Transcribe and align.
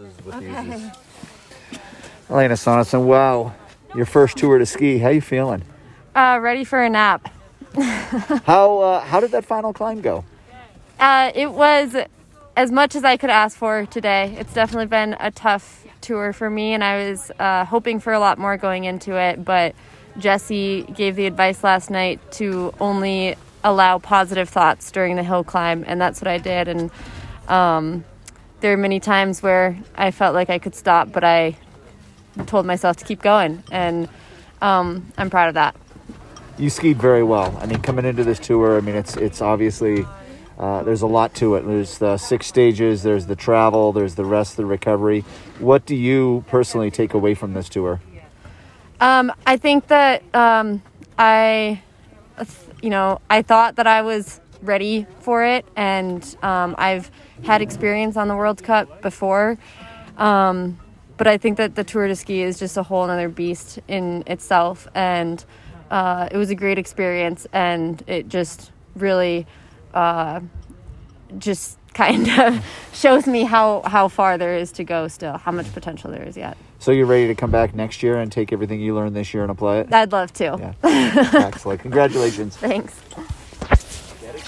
Okay. 0.00 0.90
Alayna 2.28 2.56
Sonnesyn, 2.56 3.04
wow, 3.04 3.52
your 3.94 4.06
first 4.06 4.38
tour 4.38 4.58
to 4.58 4.64
ski. 4.64 4.98
How 4.98 5.10
you 5.10 5.20
feeling? 5.20 5.62
Uh, 6.14 6.38
ready 6.40 6.64
for 6.64 6.82
a 6.82 6.88
nap. 6.88 7.32
How 8.46 8.78
uh, 8.78 9.00
how 9.00 9.20
did 9.20 9.30
that 9.30 9.44
final 9.44 9.72
climb 9.72 10.00
go? 10.00 10.24
Uh, 10.98 11.30
it 11.36 11.52
was 11.52 11.94
as 12.56 12.72
much 12.72 12.96
as 12.96 13.04
I 13.04 13.16
could 13.16 13.30
ask 13.30 13.56
for 13.56 13.86
today. 13.86 14.34
It's 14.38 14.52
definitely 14.52 14.86
been 14.86 15.16
a 15.20 15.30
tough 15.30 15.86
tour 16.00 16.32
for 16.32 16.50
me, 16.50 16.72
and 16.72 16.82
I 16.82 17.10
was 17.10 17.30
uh, 17.38 17.64
hoping 17.64 18.00
for 18.00 18.12
a 18.12 18.18
lot 18.18 18.38
more 18.38 18.56
going 18.56 18.84
into 18.84 19.14
it. 19.14 19.44
But 19.44 19.76
Jessie 20.18 20.82
gave 20.82 21.14
the 21.14 21.26
advice 21.26 21.62
last 21.62 21.90
night 21.90 22.18
to 22.32 22.74
only 22.80 23.36
allow 23.62 23.98
positive 23.98 24.48
thoughts 24.48 24.90
during 24.90 25.14
the 25.14 25.22
hill 25.22 25.44
climb, 25.44 25.84
and 25.86 26.00
that's 26.00 26.20
what 26.20 26.26
I 26.28 26.38
did. 26.38 26.66
And 26.66 26.90
um, 27.46 28.04
there 28.60 28.72
are 28.72 28.76
many 28.76 29.00
times 29.00 29.42
where 29.42 29.76
I 29.96 30.10
felt 30.10 30.34
like 30.34 30.50
I 30.50 30.58
could 30.58 30.74
stop, 30.74 31.12
but 31.12 31.24
I 31.24 31.56
told 32.46 32.66
myself 32.66 32.96
to 32.98 33.04
keep 33.04 33.22
going, 33.22 33.62
and 33.70 34.08
um, 34.62 35.12
I'm 35.18 35.30
proud 35.30 35.48
of 35.48 35.54
that. 35.54 35.76
You 36.58 36.70
skied 36.70 36.98
very 36.98 37.22
well. 37.22 37.56
I 37.60 37.66
mean, 37.66 37.80
coming 37.80 38.04
into 38.04 38.24
this 38.24 38.38
tour, 38.38 38.76
I 38.76 38.80
mean, 38.80 38.94
it's 38.94 39.16
it's 39.16 39.40
obviously 39.40 40.04
uh, 40.58 40.82
there's 40.82 41.00
a 41.00 41.06
lot 41.06 41.34
to 41.36 41.54
it. 41.54 41.66
There's 41.66 41.96
the 41.98 42.18
six 42.18 42.46
stages. 42.46 43.02
There's 43.02 43.26
the 43.26 43.36
travel. 43.36 43.92
There's 43.92 44.14
the 44.14 44.26
rest, 44.26 44.58
the 44.58 44.66
recovery. 44.66 45.24
What 45.58 45.86
do 45.86 45.96
you 45.96 46.44
personally 46.48 46.90
take 46.90 47.14
away 47.14 47.34
from 47.34 47.54
this 47.54 47.68
tour? 47.70 48.00
Um, 49.00 49.32
I 49.46 49.56
think 49.56 49.86
that 49.86 50.22
um, 50.34 50.82
I, 51.18 51.80
you 52.82 52.90
know, 52.90 53.22
I 53.30 53.40
thought 53.40 53.76
that 53.76 53.86
I 53.86 54.02
was 54.02 54.42
ready 54.62 55.06
for 55.20 55.44
it, 55.44 55.66
and 55.76 56.36
um, 56.42 56.74
I've 56.78 57.10
had 57.44 57.62
experience 57.62 58.16
on 58.16 58.28
the 58.28 58.36
World 58.36 58.62
Cup 58.62 59.02
before. 59.02 59.58
Um, 60.16 60.78
but 61.16 61.26
I 61.26 61.36
think 61.36 61.58
that 61.58 61.74
the 61.74 61.84
Tour 61.84 62.08
de 62.08 62.16
Ski 62.16 62.42
is 62.42 62.58
just 62.58 62.76
a 62.76 62.82
whole 62.82 63.02
other 63.02 63.28
beast 63.28 63.78
in 63.88 64.22
itself, 64.26 64.88
and 64.94 65.44
uh, 65.90 66.28
it 66.30 66.36
was 66.36 66.50
a 66.50 66.54
great 66.54 66.78
experience, 66.78 67.46
and 67.52 68.02
it 68.06 68.28
just 68.28 68.72
really, 68.94 69.46
uh, 69.92 70.40
just 71.38 71.78
kind 71.94 72.28
of 72.40 72.64
shows 72.94 73.26
me 73.26 73.42
how 73.42 73.82
how 73.84 74.08
far 74.08 74.38
there 74.38 74.56
is 74.56 74.72
to 74.72 74.84
go 74.84 75.08
still, 75.08 75.36
how 75.36 75.52
much 75.52 75.70
potential 75.74 76.10
there 76.10 76.22
is 76.22 76.36
yet. 76.36 76.56
So 76.78 76.92
you're 76.92 77.04
ready 77.04 77.26
to 77.26 77.34
come 77.34 77.50
back 77.50 77.74
next 77.74 78.02
year 78.02 78.16
and 78.16 78.32
take 78.32 78.52
everything 78.54 78.80
you 78.80 78.94
learned 78.94 79.14
this 79.14 79.34
year 79.34 79.42
and 79.42 79.50
apply 79.50 79.78
it? 79.80 79.92
I'd 79.92 80.12
love 80.12 80.32
to. 80.34 80.56
Yeah. 80.58 81.34
Excellent. 81.34 81.80
Congratulations. 81.82 82.56
Thanks. 82.56 82.98
Eric. 84.30 84.44